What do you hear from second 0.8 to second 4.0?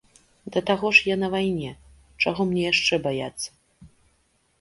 ж я на вайне, чаго мне яшчэ баяцца?